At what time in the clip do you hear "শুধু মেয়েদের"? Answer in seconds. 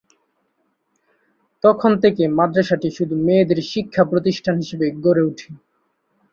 2.97-3.59